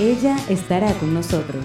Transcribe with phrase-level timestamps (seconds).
[0.00, 1.64] Ella estará con nosotros.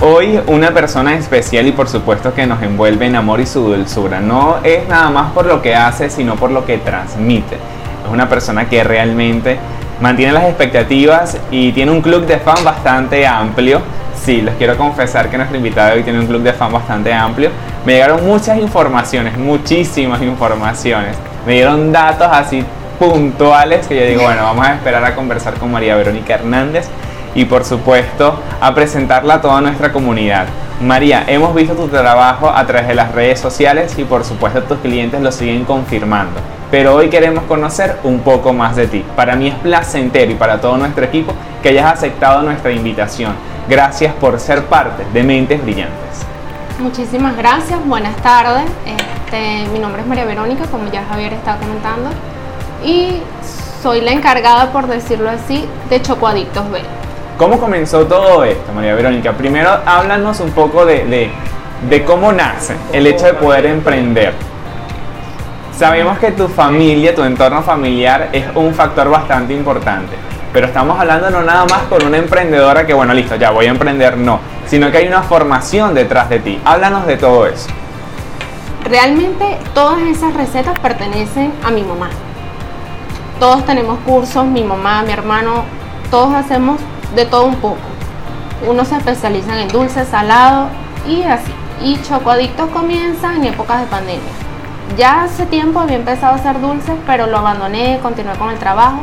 [0.00, 4.18] Hoy una persona especial y por supuesto que nos envuelve en amor y su dulzura.
[4.18, 7.54] No es nada más por lo que hace, sino por lo que transmite.
[7.54, 9.56] Es una persona que realmente
[10.00, 13.80] mantiene las expectativas y tiene un club de fan bastante amplio.
[14.20, 17.50] Sí, les quiero confesar que nuestro invitado hoy tiene un club de fan bastante amplio.
[17.86, 21.16] Me llegaron muchas informaciones, muchísimas informaciones.
[21.46, 22.64] Me dieron datos así
[23.00, 26.86] puntuales que yo digo, bueno, vamos a esperar a conversar con María Verónica Hernández
[27.34, 30.44] y por supuesto a presentarla a toda nuestra comunidad.
[30.82, 34.78] María, hemos visto tu trabajo a través de las redes sociales y por supuesto tus
[34.80, 36.38] clientes lo siguen confirmando.
[36.70, 39.02] Pero hoy queremos conocer un poco más de ti.
[39.16, 41.32] Para mí es placentero y para todo nuestro equipo
[41.62, 43.32] que hayas aceptado nuestra invitación.
[43.66, 46.26] Gracias por ser parte de Mentes Brillantes.
[46.78, 48.64] Muchísimas gracias, buenas tardes.
[48.84, 52.10] Este, mi nombre es María Verónica, como ya Javier está comentando,
[52.84, 53.20] y
[53.82, 56.80] soy la encargada, por decirlo así, de Chocoadictos B.
[57.38, 59.32] ¿Cómo comenzó todo esto, María Verónica?
[59.32, 61.30] Primero, háblanos un poco de,
[61.88, 64.34] de, cómo nace el hecho de poder emprender.
[65.74, 70.14] Sabemos que tu familia, tu entorno familiar es un factor bastante importante,
[70.52, 73.70] pero estamos hablando no nada más con una emprendedora que, bueno, listo, ya voy a
[73.70, 76.60] emprender, no, sino que hay una formación detrás de ti.
[76.66, 77.70] Háblanos de todo eso.
[78.84, 82.10] Realmente todas esas recetas pertenecen a mi mamá.
[83.40, 85.64] Todos tenemos cursos, mi mamá, mi hermano,
[86.10, 86.78] todos hacemos
[87.16, 87.78] de todo un poco.
[88.68, 90.68] Unos se especializan en dulce, salado
[91.08, 91.50] y así.
[91.82, 94.20] Y Chocoadictos comienza en épocas de pandemia.
[94.98, 98.98] Ya hace tiempo había empezado a hacer dulces, pero lo abandoné, continué con el trabajo.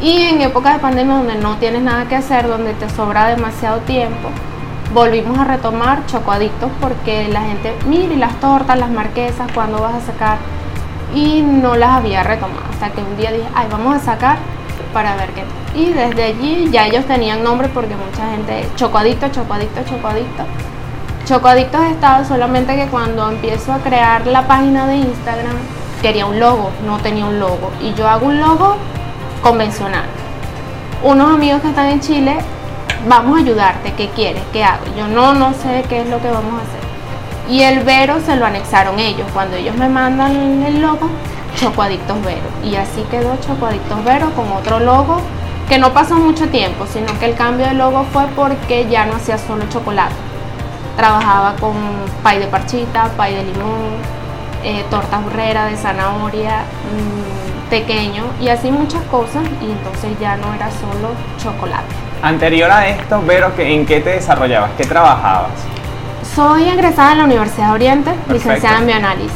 [0.00, 3.80] Y en épocas de pandemia donde no tienes nada que hacer, donde te sobra demasiado
[3.80, 4.30] tiempo,
[4.94, 10.00] volvimos a retomar Chocoadictos porque la gente, mire las tortas, las marquesas, ¿cuándo vas a
[10.00, 10.38] sacar?
[11.14, 12.62] Y no las había retomado.
[12.70, 14.38] Hasta que un día dije, ay, vamos a sacar
[14.92, 15.44] para ver qué.
[15.74, 20.44] Y desde allí ya ellos tenían nombre porque mucha gente, Chocoadicto, Chocoadicto, Chocoadicto.
[21.24, 25.56] Chocoadictos he estado solamente que cuando empiezo a crear la página de Instagram
[26.02, 27.70] quería un logo, no tenía un logo.
[27.80, 28.76] Y yo hago un logo
[29.42, 30.04] convencional.
[31.02, 32.36] Unos amigos que están en Chile,
[33.08, 34.42] vamos a ayudarte, ¿qué quieres?
[34.52, 34.84] ¿Qué hago?
[34.96, 36.91] Yo no, no sé qué es lo que vamos a hacer.
[37.48, 39.26] Y el Vero se lo anexaron ellos.
[39.32, 41.08] Cuando ellos me mandan el logo,
[41.56, 42.48] Chocoadictos Vero.
[42.64, 45.20] Y así quedó Chocoadictos Vero con otro logo
[45.68, 49.16] que no pasó mucho tiempo, sino que el cambio de logo fue porque ya no
[49.16, 50.14] hacía solo chocolate.
[50.96, 51.74] Trabajaba con
[52.22, 53.96] pay de parchita, pay de limón,
[54.64, 60.52] eh, torta burrera de zanahoria, mmm, pequeño y así muchas cosas y entonces ya no
[60.52, 61.94] era solo chocolate.
[62.22, 64.72] Anterior a esto, Vero, ¿en qué te desarrollabas?
[64.76, 65.52] ¿Qué trabajabas?
[66.34, 69.32] Soy egresada en la Universidad de Oriente, licenciada en bioanálisis.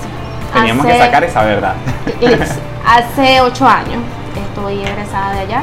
[0.54, 1.74] Teníamos que sacar esa verdad.
[2.86, 4.02] Hace ocho años
[4.48, 5.62] estoy egresada de allá.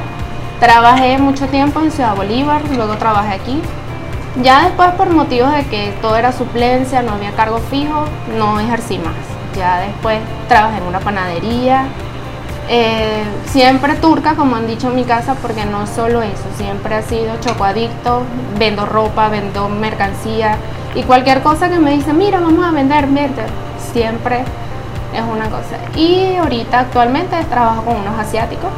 [0.59, 3.59] Trabajé mucho tiempo en Ciudad Bolívar, luego trabajé aquí.
[4.43, 8.05] Ya después por motivos de que todo era suplencia, no había cargo fijo,
[8.37, 9.15] no ejercí más.
[9.57, 11.85] Ya después trabajé en una panadería,
[12.69, 17.01] eh, siempre turca, como han dicho en mi casa, porque no solo eso, siempre ha
[17.01, 18.23] sido chocoadicto,
[18.57, 20.57] vendo ropa, vendo mercancía
[20.95, 23.07] y cualquier cosa que me dice, mira, vamos a vender,
[23.91, 24.43] siempre
[25.13, 25.77] es una cosa.
[25.95, 28.69] Y ahorita actualmente trabajo con unos asiáticos,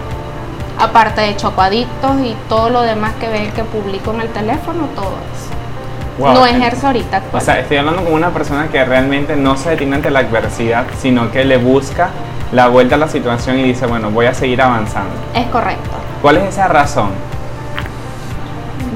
[0.79, 5.13] aparte de chocoadictos y todo lo demás que ven que publico en el teléfono, todo
[5.33, 6.33] eso.
[6.33, 7.21] no ejerzo ahorita.
[7.33, 10.85] O sea, estoy hablando con una persona que realmente no se detiene ante la adversidad,
[10.99, 12.09] sino que le busca
[12.51, 15.11] la vuelta a la situación y dice, bueno, voy a seguir avanzando.
[15.33, 15.89] Es correcto.
[16.21, 17.09] ¿Cuál es esa razón?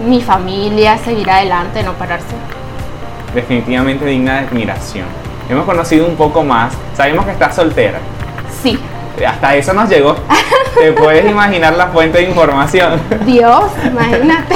[0.08, 2.36] Mi familia, seguir adelante, no pararse.
[3.34, 5.08] Definitivamente digna de admiración.
[5.50, 6.74] Hemos conocido un poco más.
[6.96, 8.00] Sabemos que estás soltera.
[8.62, 8.80] Sí.
[9.28, 10.16] Hasta eso nos llegó.
[10.80, 13.02] Te puedes imaginar la fuente de información.
[13.26, 14.56] Dios, imagínate.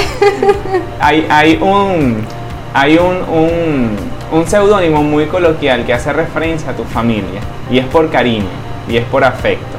[1.00, 2.24] hay, hay un
[2.72, 3.96] hay un, un,
[4.32, 7.40] un seudónimo muy coloquial que hace referencia a tu familia
[7.70, 8.48] y es por cariño
[8.88, 9.76] y es por afecto.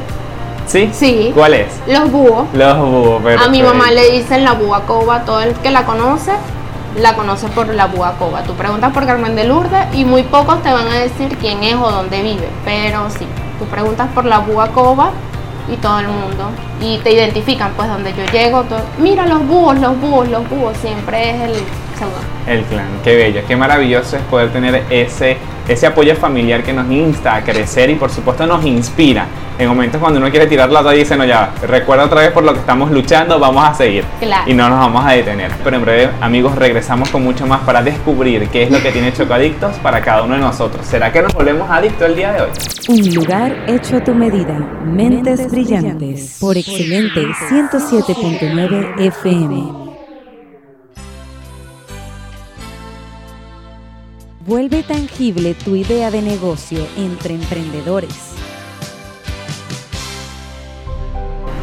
[0.68, 0.90] ¿Sí?
[0.94, 1.32] Sí.
[1.36, 1.68] ¿Cuál es?
[1.88, 2.48] Los búhos.
[2.54, 3.42] Los búhos, pero.
[3.42, 6.32] A mi mamá le dicen la búa coba, todo el que la conoce
[7.02, 8.44] la conoce por la búa coba.
[8.44, 11.76] Tú preguntas por Carmen de Lourdes y muy pocos te van a decir quién es
[11.76, 13.26] o dónde vive, pero sí,
[13.60, 15.12] tú preguntas por la búa coba
[15.72, 16.50] y todo el mundo
[16.80, 20.78] y te identifican pues donde yo llego, todo, mira los búhos, los búhos, los búhos,
[20.78, 21.56] siempre es el
[22.48, 26.90] El clan, qué bello, qué maravilloso es poder tener ese, ese apoyo familiar que nos
[26.92, 29.28] insta a crecer y por supuesto nos inspira
[29.58, 32.32] en momentos cuando uno quiere tirar la toalla y dice, no, ya, recuerda otra vez
[32.32, 34.04] por lo que estamos luchando, vamos a seguir.
[34.20, 34.50] Claro.
[34.50, 35.52] Y no nos vamos a detener.
[35.64, 39.14] Pero en breve, amigos, regresamos con mucho más para descubrir qué es lo que tiene
[39.14, 40.86] Chocoadictos para cada uno de nosotros.
[40.86, 42.50] ¿Será que nos volvemos adictos el día de hoy?
[42.90, 44.60] Un lugar hecho a tu medida.
[44.84, 46.38] Mentes brillantes.
[46.40, 49.85] Por excelente 107.9 FM.
[54.46, 58.34] Vuelve tangible tu idea de negocio entre emprendedores.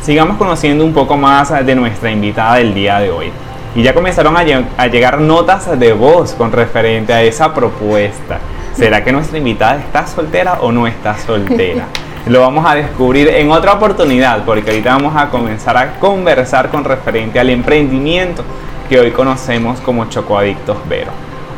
[0.03, 3.31] Sigamos conociendo un poco más de nuestra invitada del día de hoy.
[3.77, 8.39] Y ya comenzaron a, lle- a llegar notas de voz con referente a esa propuesta.
[8.75, 11.87] ¿Será que nuestra invitada está soltera o no está soltera?
[12.27, 16.85] Lo vamos a descubrir en otra oportunidad porque ahorita vamos a comenzar a conversar con
[16.85, 18.43] referente al emprendimiento
[18.89, 21.11] que hoy conocemos como Chocoadictos Vero.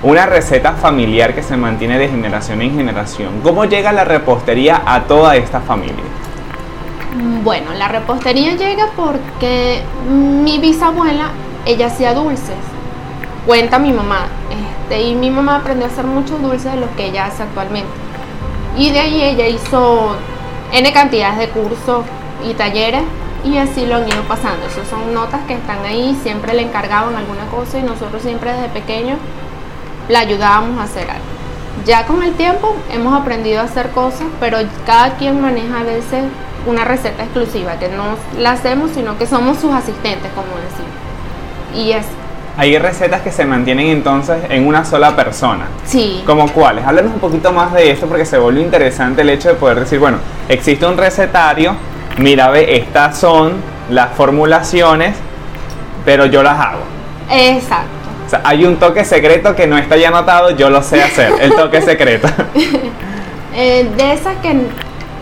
[0.04, 3.40] Una receta familiar que se mantiene de generación en generación.
[3.42, 6.04] ¿Cómo llega la repostería a toda esta familia?
[7.42, 11.28] Bueno, la repostería llega porque mi bisabuela,
[11.64, 12.54] ella hacía dulces.
[13.46, 14.26] Cuenta mi mamá.
[14.50, 17.88] Este, y mi mamá aprendió a hacer muchos dulces de los que ella hace actualmente.
[18.76, 20.16] Y de ahí ella hizo
[20.70, 22.04] N cantidades de cursos
[22.46, 23.04] y talleres
[23.42, 24.66] y así lo han ido pasando.
[24.66, 28.68] Esas son notas que están ahí, siempre le encargaban alguna cosa y nosotros siempre desde
[28.68, 29.16] pequeños
[30.08, 31.24] la ayudábamos a hacer algo.
[31.84, 36.24] Ya con el tiempo hemos aprendido a hacer cosas, pero cada quien maneja a veces
[36.66, 40.92] una receta exclusiva, que no la hacemos, sino que somos sus asistentes, como decimos.
[41.74, 42.06] Y es,
[42.56, 45.66] Hay recetas que se mantienen entonces en una sola persona.
[45.84, 46.86] sí, ¿Como cuáles?
[46.86, 49.98] Háblanos un poquito más de esto porque se vuelve interesante el hecho de poder decir,
[49.98, 50.18] bueno,
[50.48, 51.76] existe un recetario,
[52.16, 53.54] mira, ve, estas son
[53.90, 55.16] las formulaciones,
[56.04, 56.82] pero yo las hago.
[57.30, 57.88] exacto.
[58.44, 61.82] Hay un toque secreto que no está ya anotado, yo lo sé hacer, el toque
[61.82, 62.28] secreto.
[63.56, 64.52] Eh, de esas que,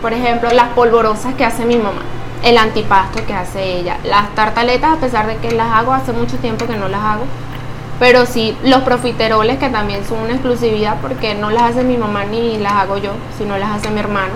[0.01, 2.01] por ejemplo, las polvorosas que hace mi mamá,
[2.43, 6.39] el antipasto que hace ella, las tartaletas, a pesar de que las hago, hace mucho
[6.39, 7.25] tiempo que no las hago,
[7.99, 12.25] pero sí, los profiteroles que también son una exclusividad porque no las hace mi mamá
[12.25, 14.33] ni las hago yo, sino las hace mi hermano.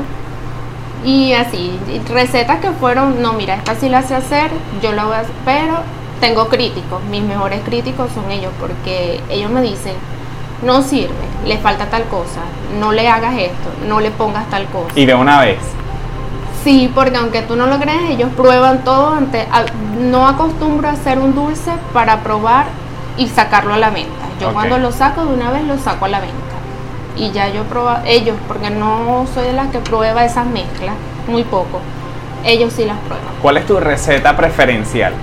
[1.04, 1.78] Y así,
[2.12, 4.50] recetas que fueron, no, mira, esta sí la sé hacer,
[4.82, 5.78] yo la voy a hacer, pero
[6.20, 9.94] tengo críticos, mis mejores críticos son ellos, porque ellos me dicen,
[10.62, 11.14] no sirve,
[11.44, 12.40] le falta tal cosa,
[12.78, 14.88] no le hagas esto, no le pongas tal cosa.
[14.94, 15.58] Y de una vez.
[16.64, 19.14] Sí, porque aunque tú no lo creas, ellos prueban todo.
[19.14, 19.46] Ante,
[20.00, 22.66] no acostumbro a hacer un dulce para probar
[23.16, 24.26] y sacarlo a la venta.
[24.40, 26.34] Yo cuando lo saco de una vez lo saco a la venta.
[27.16, 30.96] Y ya yo proba ellos, porque no soy de las que prueba esas mezclas,
[31.28, 31.80] muy poco.
[32.44, 33.26] Ellos sí las prueban.
[33.40, 35.14] ¿Cuál es tu receta preferencial?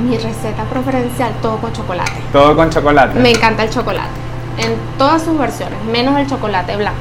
[0.00, 2.12] Mi receta preferencial, todo con chocolate.
[2.32, 3.18] Todo con chocolate.
[3.18, 4.10] Me encanta el chocolate,
[4.58, 6.98] en todas sus versiones, menos el chocolate blanco.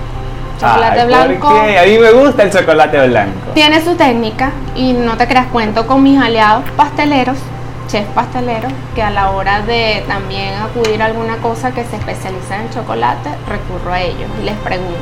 [0.59, 1.50] Chocolate Ay, blanco.
[1.50, 1.80] ¿por qué?
[1.80, 3.51] A mí me gusta el chocolate blanco.
[3.53, 7.38] Tiene su técnica y no te creas cuento con mis aliados pasteleros,
[7.88, 12.62] chefs pasteleros, que a la hora de también acudir a alguna cosa que se especializa
[12.62, 14.95] en chocolate, recurro a ellos y les pregunto.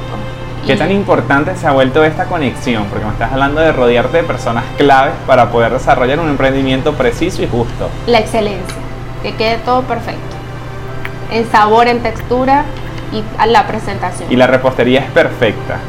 [0.65, 2.85] ¿Qué tan importante se ha vuelto esta conexión?
[2.85, 7.41] Porque me estás hablando de rodearte de personas claves para poder desarrollar un emprendimiento preciso
[7.43, 7.89] y justo.
[8.07, 8.75] La excelencia,
[9.21, 10.21] que quede todo perfecto.
[11.31, 12.63] En sabor, en textura
[13.11, 14.31] y a la presentación.
[14.31, 15.79] Y la repostería es perfecta.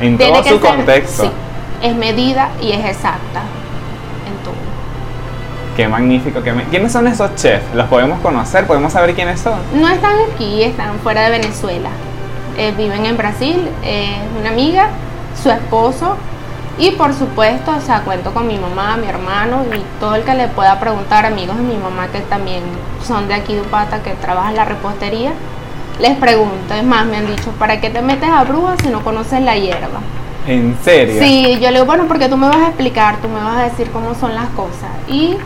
[0.00, 1.22] En Tiene todo que su ser- contexto.
[1.24, 1.30] sí,
[1.82, 3.40] es medida y es exacta
[4.28, 4.54] en todo.
[5.76, 6.42] Qué magnífico.
[6.42, 7.64] Qué me- ¿Quiénes son esos chefs?
[7.74, 8.66] ¿Los podemos conocer?
[8.68, 9.58] ¿Podemos saber quiénes son?
[9.74, 11.90] No están aquí, están fuera de Venezuela.
[12.56, 14.88] Eh, viven en Brasil, es una amiga,
[15.42, 16.16] su esposo
[16.78, 20.34] y por supuesto, o sea, cuento con mi mamá, mi hermano y todo el que
[20.34, 22.62] le pueda preguntar, amigos de mi mamá que también
[23.06, 25.32] son de aquí de Upata, que trabajan en la repostería,
[26.00, 29.02] les pregunto, es más, me han dicho, ¿para qué te metes a brujas si no
[29.02, 30.00] conoces la hierba?
[30.46, 31.22] ¿En serio?
[31.22, 33.62] Sí, yo le digo, bueno, porque tú me vas a explicar, tú me vas a
[33.64, 34.90] decir cómo son las cosas.
[35.08, 35.36] Y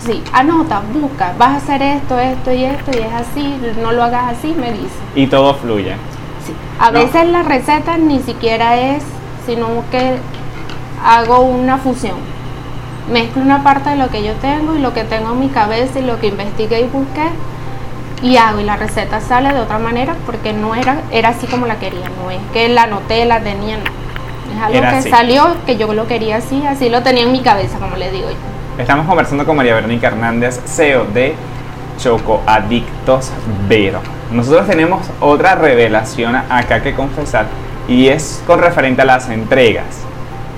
[0.00, 4.02] sí, anota, busca, vas a hacer esto, esto y esto, y es así, no lo
[4.02, 4.96] hagas así, me dice.
[5.14, 5.94] Y todo fluye.
[6.82, 6.98] A No.
[6.98, 9.04] veces la receta ni siquiera es,
[9.46, 10.16] sino que
[11.04, 12.16] hago una fusión.
[13.12, 16.00] Mezclo una parte de lo que yo tengo y lo que tengo en mi cabeza
[16.00, 17.28] y lo que investigué y busqué
[18.20, 21.66] y hago y la receta sale de otra manera porque no era era así como
[21.66, 23.84] la quería, no es que la anoté, la tenía, no.
[24.54, 25.10] Es algo Era que así.
[25.10, 28.28] salió que yo lo quería así, así lo tenía en mi cabeza, como le digo
[28.28, 28.36] yo.
[28.82, 31.34] Estamos conversando con María Verónica Hernández, CEO de
[31.98, 33.30] Choco Adictos
[33.68, 34.00] Vero.
[34.32, 37.46] Nosotros tenemos otra revelación acá que confesar
[37.88, 39.84] y es con referente a las entregas.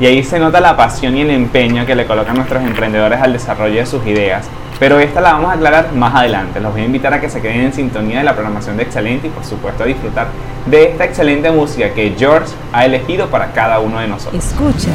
[0.01, 3.33] Y ahí se nota la pasión y el empeño que le colocan nuestros emprendedores al
[3.33, 4.47] desarrollo de sus ideas.
[4.79, 6.61] Pero esta la vamos a aclarar más adelante.
[6.61, 9.29] Los voy a invitar a que se queden en sintonía de la programación de Excelente
[9.29, 10.27] y por supuesto a disfrutar
[10.67, 14.45] de esta excelente música que George ha elegido para cada uno de nosotros.
[14.45, 14.89] Escuchas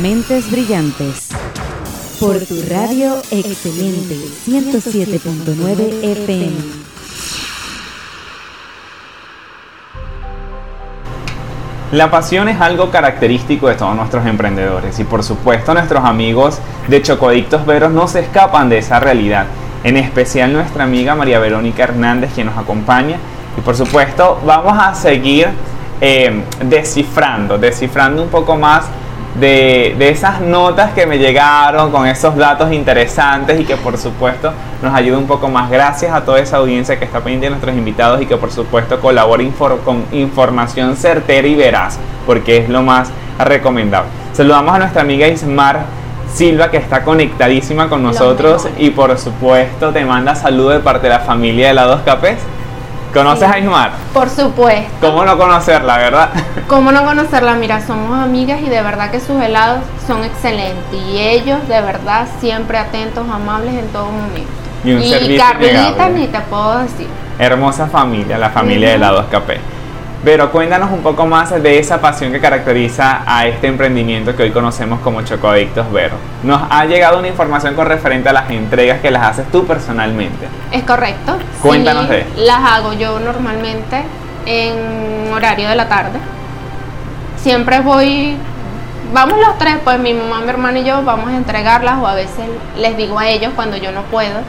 [0.00, 1.28] Mentes Brillantes.
[2.20, 4.16] Por tu radio excelente
[4.46, 6.97] 107.9 FM.
[11.90, 17.00] La pasión es algo característico de todos nuestros emprendedores y por supuesto nuestros amigos de
[17.00, 19.46] Chocodictos Veros no se escapan de esa realidad.
[19.84, 23.16] En especial nuestra amiga María Verónica Hernández quien nos acompaña
[23.56, 25.48] y por supuesto vamos a seguir
[26.02, 28.84] eh, descifrando, descifrando un poco más
[29.40, 34.52] de, esas notas que me llegaron con esos datos interesantes y que por supuesto
[34.82, 35.70] nos ayuda un poco más.
[35.70, 39.00] Gracias a toda esa audiencia que está pendiente de nuestros invitados y que por supuesto
[39.00, 39.44] colabora
[39.84, 44.10] con información certera y veraz, porque es lo más recomendable.
[44.32, 45.80] Saludamos a nuestra amiga Ismar
[46.32, 51.14] Silva que está conectadísima con nosotros y por supuesto te manda saludos de parte de
[51.14, 52.38] la familia de la 2 Capes.
[53.12, 53.92] ¿Conoces a Ismar?
[54.12, 54.90] Por supuesto.
[55.00, 56.30] ¿Cómo no conocerla, verdad?
[56.66, 57.54] ¿Cómo no conocerla?
[57.54, 61.00] Mira, somos amigas y de verdad que sus helados son excelentes.
[61.06, 64.50] Y ellos, de verdad, siempre atentos, amables en todo momento.
[64.84, 67.08] Y, un y Carlita, ni te puedo decir.
[67.38, 69.60] Hermosa familia, la familia de helados Café.
[70.24, 74.50] Pero cuéntanos un poco más de esa pasión que caracteriza a este emprendimiento que hoy
[74.50, 76.16] conocemos como Chocoadictos Vero.
[76.42, 80.48] Nos ha llegado una información con referente a las entregas que las haces tú personalmente.
[80.72, 81.38] Es correcto.
[81.62, 82.26] Cuéntanos de.
[82.36, 84.02] Las hago yo normalmente
[84.44, 86.18] en horario de la tarde.
[87.36, 88.36] Siempre voy,
[89.14, 92.14] vamos los tres, pues mi mamá, mi hermano y yo vamos a entregarlas o a
[92.14, 92.46] veces
[92.76, 94.40] les digo a ellos cuando yo no puedo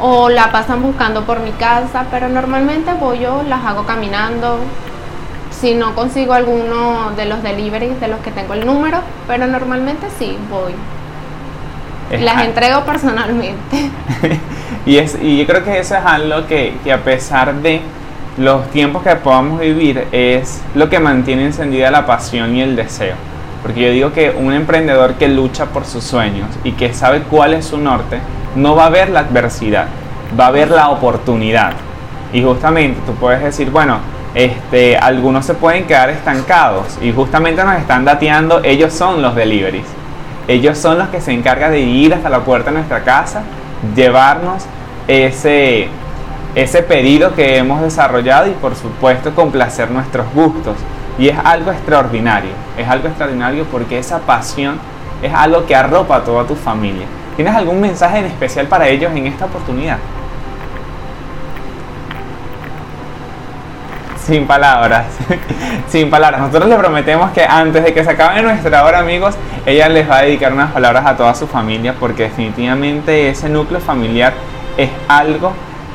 [0.00, 4.58] o la pasan buscando por mi casa, pero normalmente voy yo, las hago caminando.
[5.50, 10.06] Si no consigo alguno de los deliveries de los que tengo el número, pero normalmente
[10.18, 10.74] sí voy.
[12.20, 13.90] las entrego personalmente.
[14.86, 17.80] y, es, y yo creo que eso es algo que, que a pesar de
[18.38, 23.16] los tiempos que podamos vivir, es lo que mantiene encendida la pasión y el deseo.
[23.62, 27.54] Porque yo digo que un emprendedor que lucha por sus sueños y que sabe cuál
[27.54, 28.20] es su norte,
[28.54, 29.86] no va a ver la adversidad,
[30.38, 31.72] va a ver la oportunidad.
[32.32, 33.98] Y justamente tú puedes decir, bueno,
[34.34, 39.86] este, algunos se pueden quedar estancados y justamente nos están dateando, ellos son los deliveries.
[40.46, 43.42] Ellos son los que se encargan de ir hasta la puerta de nuestra casa,
[43.94, 44.64] llevarnos
[45.06, 45.88] ese,
[46.54, 50.76] ese pedido que hemos desarrollado y por supuesto complacer nuestros gustos.
[51.18, 54.78] Y es algo extraordinario, es algo extraordinario porque esa pasión
[55.20, 57.06] es algo que arropa a toda tu familia.
[57.38, 59.98] ¿Tienes algún mensaje en especial para ellos en esta oportunidad?
[64.26, 65.06] Sin palabras,
[65.88, 66.40] sin palabras.
[66.40, 70.16] Nosotros les prometemos que antes de que se acabe nuestra hora, amigos, ella les va
[70.18, 74.32] a dedicar unas palabras a toda su familia, porque definitivamente ese núcleo familiar
[74.76, 75.52] es algo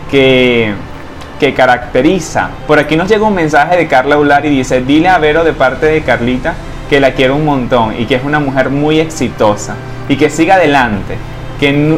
[0.09, 0.73] que,
[1.41, 2.51] que caracteriza.
[2.65, 5.51] Por aquí nos llega un mensaje de Carla Ular y dice, dile a Vero de
[5.51, 6.53] parte de Carlita
[6.89, 9.75] que la quiero un montón y que es una mujer muy exitosa
[10.07, 11.17] y que siga adelante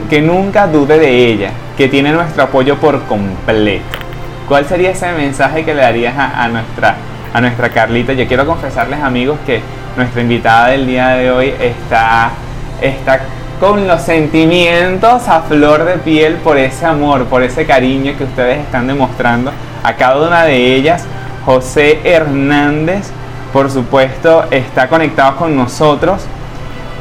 [0.09, 3.83] que, nunca dude de ella, que tiene nuestro apoyo por completo.
[4.47, 6.95] ¿Cuál sería ese mensaje que le darías a, nuestra,
[7.33, 8.13] a nuestra Carlita?
[8.13, 9.61] Yo quiero confesarles amigos que
[9.97, 12.29] nuestra invitada del día de hoy está,
[12.79, 13.21] está
[13.59, 18.59] con los sentimientos a flor de piel por ese amor, por ese cariño que ustedes
[18.59, 19.51] están demostrando
[19.83, 21.05] a cada una de ellas.
[21.43, 23.09] José Hernández,
[23.51, 26.21] por supuesto, está conectado con nosotros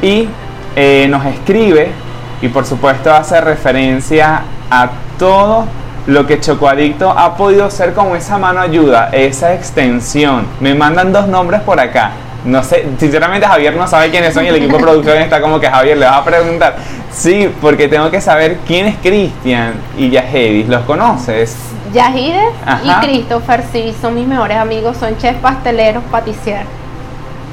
[0.00, 0.28] y
[0.76, 2.03] eh, nos escribe
[2.44, 5.64] y por supuesto hace referencia a todo
[6.06, 10.46] lo que Chocoadicto ha podido ser con esa mano ayuda, esa extensión.
[10.60, 12.10] Me mandan dos nombres por acá.
[12.44, 15.58] No sé, sinceramente Javier no sabe quiénes son y el equipo de producción está como
[15.58, 16.76] que Javier le va a preguntar.
[17.10, 20.68] Sí, porque tengo que saber quién es Cristian y Yahedis.
[20.68, 21.56] ¿Los conoces?
[21.94, 26.66] Yahides y Christopher, sí, son mis mejores amigos, son chefs pasteleros, patissier.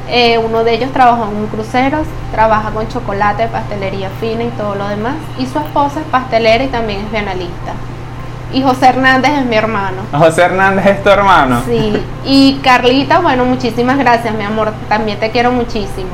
[0.09, 1.99] Eh, uno de ellos trabajó en un crucero,
[2.31, 5.15] trabaja con chocolate, pastelería fina y todo lo demás.
[5.37, 7.73] Y su esposa es pastelera y también es bienalista.
[8.53, 10.01] Y José Hernández es mi hermano.
[10.11, 11.61] José Hernández es tu hermano.
[11.65, 12.03] Sí.
[12.25, 14.73] Y Carlita, bueno, muchísimas gracias, mi amor.
[14.89, 16.09] También te quiero muchísimo.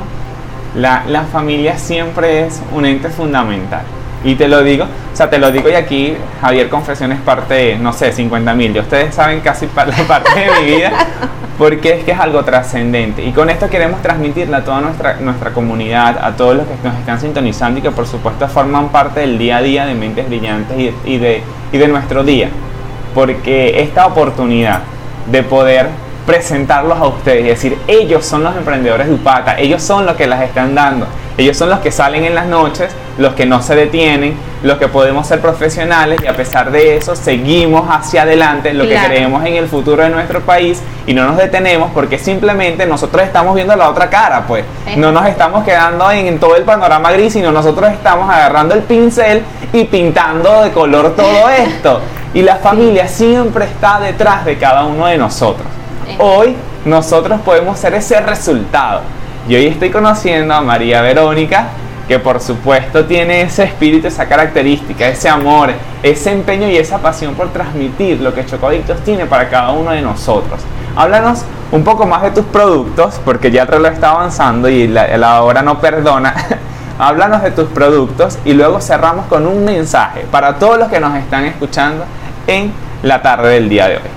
[0.76, 3.82] La, la familia siempre es un ente fundamental.
[4.24, 7.94] Y te lo digo, o sea, te lo digo y aquí Javier Confesiones parte, no
[7.94, 8.76] sé, 50 mil.
[8.76, 10.92] Y ustedes saben casi la parte de mi vida
[11.58, 13.24] porque es que es algo trascendente.
[13.24, 16.98] Y con esto queremos transmitirle a toda nuestra, nuestra comunidad, a todos los que nos
[16.98, 20.78] están sintonizando y que por supuesto forman parte del día a día de Mentes Brillantes
[21.06, 22.50] y, de, y de nuestro día.
[23.16, 24.82] Porque esta oportunidad
[25.32, 25.88] de poder
[26.28, 30.28] presentarlos a ustedes y decir, ellos son los emprendedores de Upata, ellos son los que
[30.28, 33.76] las están dando, Ellos son los que salen en las noches, los que no se
[33.76, 38.88] detienen, los que podemos ser profesionales y a pesar de eso seguimos hacia adelante lo
[38.88, 43.22] que creemos en el futuro de nuestro país y no nos detenemos porque simplemente nosotros
[43.24, 44.66] estamos viendo la otra cara, pues.
[44.96, 49.44] No nos estamos quedando en, todo el panorama gris, sino nosotros estamos agarrando el pincel
[49.74, 52.02] y pintando de color todo esto.
[52.34, 55.68] Y la familia siempre está detrás de cada uno de nosotros.
[56.18, 59.02] Hoy nosotros podemos ser ese resultado
[59.48, 61.68] y hoy estoy conociendo a María Verónica,
[62.08, 65.72] que por supuesto tiene ese espíritu, esa característica, ese amor,
[66.04, 70.02] ese empeño y esa pasión por transmitir lo que Chocodictos tiene para cada uno de
[70.02, 70.60] nosotros.
[70.96, 75.18] Háblanos un poco más de tus productos, porque ya el reloj está avanzando y la,
[75.18, 76.34] la hora no perdona.
[77.00, 81.16] Háblanos de tus productos y luego cerramos con un mensaje para todos los que nos
[81.16, 82.04] están escuchando
[82.48, 82.74] en
[83.04, 84.17] la tarde del día de hoy.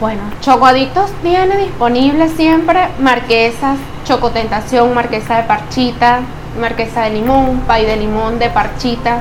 [0.00, 6.20] Bueno, Chocoadictos tiene disponible siempre marquesas, chocotentación, marquesa de parchita,
[6.60, 9.20] marquesa de limón, pay de limón de parchita,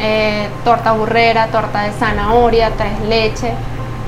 [0.00, 3.52] eh, torta burrera, torta de zanahoria, tres leches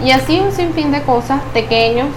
[0.04, 2.08] y así un sinfín de cosas pequeños,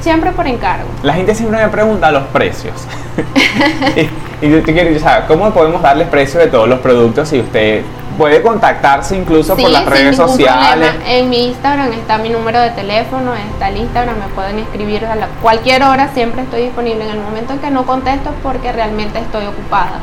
[0.00, 0.88] siempre por encargo.
[1.02, 2.74] La gente siempre me pregunta los precios.
[4.42, 7.82] y, y, te saber, ¿cómo podemos darles precios de todos los productos si usted
[8.16, 10.94] puede contactarse incluso por las redes sociales.
[11.06, 15.14] En mi Instagram está mi número de teléfono, está el Instagram, me pueden escribir a
[15.42, 17.04] cualquier hora, siempre estoy disponible.
[17.04, 20.00] En el momento en que no contesto es porque realmente estoy ocupada.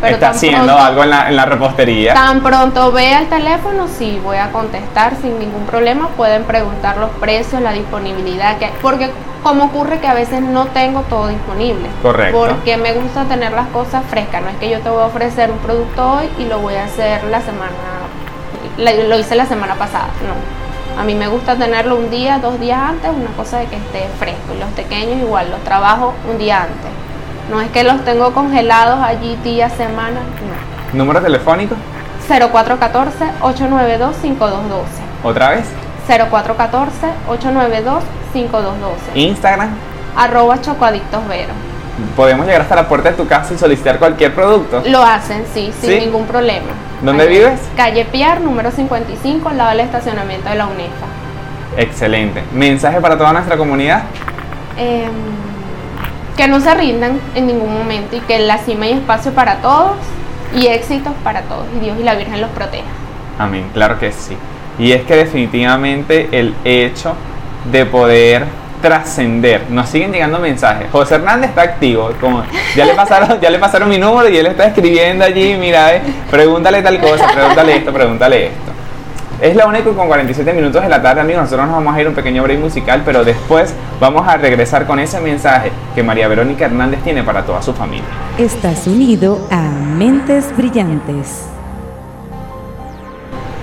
[0.00, 2.14] Pero ¿Está haciendo algo en la, en la, repostería?
[2.14, 6.08] Tan pronto vea el teléfono, sí, voy a contestar sin ningún problema.
[6.16, 9.10] Pueden preguntar los precios, la disponibilidad, que, porque
[9.42, 11.88] como ocurre que a veces no tengo todo disponible.
[12.02, 12.38] Correcto.
[12.38, 14.42] Porque me gusta tener las cosas frescas.
[14.42, 16.84] No es que yo te voy a ofrecer un producto hoy y lo voy a
[16.84, 17.70] hacer la semana,
[18.78, 20.08] lo hice la semana pasada.
[20.26, 21.00] No.
[21.00, 24.08] A mí me gusta tenerlo un día, dos días antes, una cosa de que esté
[24.18, 24.54] fresco.
[24.54, 26.90] Y los pequeños igual, los trabajo un día antes.
[27.50, 30.98] No es que los tengo congelados allí día, semana, no.
[30.98, 31.74] ¿Número telefónico?
[32.28, 34.10] 0414-892-5212.
[35.24, 35.64] ¿Otra vez?
[36.10, 38.00] 0414-892-5212.
[39.14, 39.70] Instagram.
[40.16, 41.52] Arroba chocoadictosvero.
[42.16, 44.82] ¿Podemos llegar hasta la puerta de tu casa y solicitar cualquier producto?
[44.86, 46.68] Lo hacen, sí, sin ningún problema.
[47.02, 47.60] ¿Dónde vives?
[47.76, 51.06] Calle Piar, número 55, al lado del estacionamiento de la UNEFA.
[51.76, 52.42] Excelente.
[52.52, 54.02] ¿Mensaje para toda nuestra comunidad?
[54.76, 55.10] Em,
[56.36, 59.56] que no se rindan en ningún momento y que en la cima hay espacio para
[59.56, 59.92] todos
[60.54, 62.88] y éxitos para todos y Dios y la Virgen los proteja.
[63.38, 64.36] Amén, claro que sí.
[64.80, 67.14] Y es que definitivamente el hecho
[67.70, 68.44] de poder
[68.80, 69.66] trascender.
[69.68, 70.88] Nos siguen llegando mensajes.
[70.90, 72.10] José Hernández está activo.
[72.74, 75.54] Ya, le pasaron, ya le pasaron mi número y él está escribiendo allí.
[75.58, 78.72] Mira, eh, pregúntale tal cosa, pregúntale esto, pregúntale esto.
[79.40, 81.42] Es la única con 47 minutos de la tarde, amigos.
[81.42, 84.98] Nosotros nos vamos a ir un pequeño break musical, pero después vamos a regresar con
[84.98, 88.08] ese mensaje que María Verónica Hernández tiene para toda su familia.
[88.38, 91.50] Estás unido a Mentes Brillantes.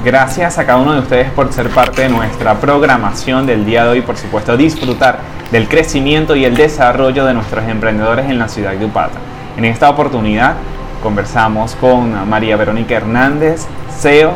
[0.08, 3.90] Gracias a cada uno de ustedes por ser parte de nuestra programación del día de
[3.90, 5.20] hoy, por supuesto disfrutar
[5.52, 9.20] del crecimiento y el desarrollo de nuestros emprendedores en la ciudad de Upata.
[9.58, 10.54] En esta oportunidad
[11.04, 13.68] conversamos con María Verónica Hernández,
[14.00, 14.32] CEO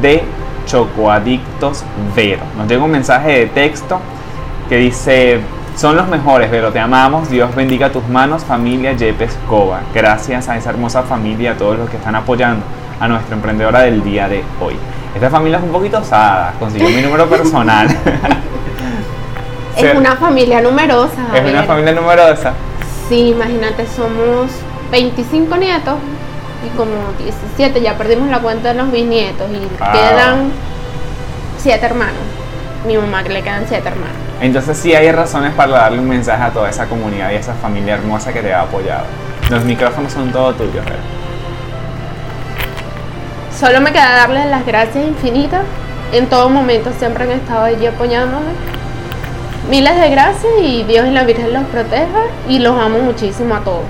[0.00, 0.22] de
[0.66, 1.82] Chocoadictos
[2.14, 2.42] Vero.
[2.56, 3.98] Nos llega un mensaje de texto
[4.68, 5.40] que dice,
[5.74, 9.80] son los mejores, Vero, te amamos, Dios bendiga tus manos, familia Yepes Cova.
[9.92, 12.64] Gracias a esa hermosa familia, a todos los que están apoyando
[13.00, 14.76] a nuestra emprendedora del día de hoy.
[15.14, 17.88] Esta familia es un poquito osada, consiguió mi número personal.
[19.76, 21.22] es una familia numerosa.
[21.34, 22.52] Es una familia numerosa.
[23.08, 24.50] Sí, imagínate, somos
[24.90, 25.96] 25 nietos
[26.66, 30.50] y como 17, ya perdimos la cuenta de los bisnietos y quedan
[31.58, 32.14] 7 hermanos.
[32.86, 34.16] Mi mamá que le quedan 7 hermanos.
[34.40, 37.54] Entonces sí hay razones para darle un mensaje a toda esa comunidad y a esa
[37.54, 39.04] familia hermosa que te ha apoyado.
[39.50, 40.84] Los micrófonos son todo tuyos,
[43.58, 45.62] Solo me queda darles las gracias infinitas.
[46.12, 48.52] En todo momento siempre han estado allí apoyándome.
[49.68, 53.60] Miles de gracias y Dios y la Virgen los proteja y los amo muchísimo a
[53.60, 53.82] todos.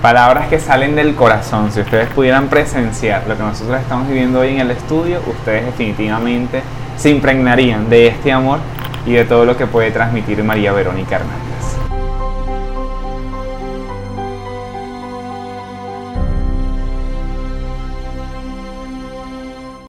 [0.00, 1.70] Palabras que salen del corazón.
[1.70, 6.62] Si ustedes pudieran presenciar lo que nosotros estamos viviendo hoy en el estudio, ustedes definitivamente
[6.96, 8.60] se impregnarían de este amor
[9.04, 11.45] y de todo lo que puede transmitir María Verónica Hernández.